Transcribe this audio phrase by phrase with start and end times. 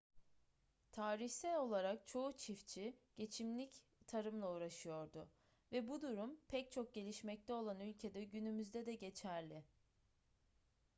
[0.91, 5.29] tarihsel olarak çoğu çiftçi geçimlik tarımla uğraşıyordu
[5.71, 9.63] ve bu durum pek çok gelişmekte olan ülkede günümüzde de geçerli